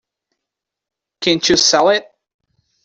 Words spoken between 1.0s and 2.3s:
Can't you sell it?